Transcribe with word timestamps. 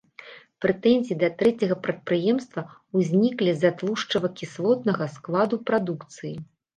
Прэтэнзіі 0.63 1.17
да 1.23 1.27
трэцяга 1.41 1.75
прадпрыемства 1.87 2.63
ўзніклі 2.99 3.51
з-за 3.57 3.71
тлушчава-кіслотнага 3.81 5.05
складу 5.19 5.61
прадукцыі. 5.69 6.33